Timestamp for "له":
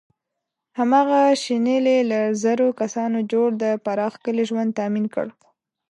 2.11-2.19